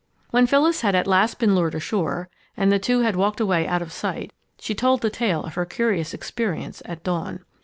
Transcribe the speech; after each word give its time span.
When 0.31 0.47
Phyllis 0.47 0.81
had 0.81 0.95
at 0.95 1.05
last 1.05 1.37
been 1.37 1.53
lured 1.53 1.75
ashore 1.75 2.27
and 2.57 2.71
the 2.71 2.79
two 2.79 3.01
had 3.01 3.15
walked 3.15 3.39
away 3.39 3.67
out 3.67 3.83
of 3.83 3.91
sight, 3.91 4.33
she 4.59 4.73
told 4.73 5.01
the 5.01 5.11
tale 5.11 5.43
of 5.43 5.53
her 5.53 5.63
curious 5.67 6.11
experience 6.11 6.81
at 6.85 7.03
dawn. 7.03 7.41